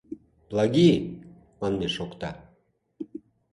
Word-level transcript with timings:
Плаги!» 0.49 0.89
манме 1.59 1.87
шокта. 1.95 2.31